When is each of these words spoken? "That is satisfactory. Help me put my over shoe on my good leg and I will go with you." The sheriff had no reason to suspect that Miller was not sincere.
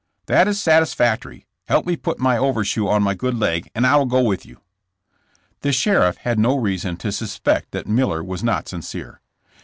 "That 0.25 0.47
is 0.47 0.59
satisfactory. 0.59 1.45
Help 1.67 1.85
me 1.85 1.95
put 1.95 2.17
my 2.17 2.35
over 2.35 2.63
shoe 2.65 2.87
on 2.89 3.03
my 3.03 3.13
good 3.13 3.35
leg 3.37 3.69
and 3.75 3.85
I 3.85 3.97
will 3.97 4.07
go 4.07 4.23
with 4.23 4.47
you." 4.47 4.59
The 5.59 5.71
sheriff 5.71 6.17
had 6.17 6.39
no 6.39 6.57
reason 6.57 6.97
to 6.97 7.11
suspect 7.11 7.69
that 7.69 7.85
Miller 7.85 8.23
was 8.23 8.43
not 8.43 8.67
sincere. 8.67 9.21